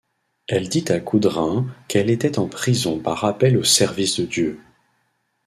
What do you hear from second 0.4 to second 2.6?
Elle dit à Coudrin qu'elle était en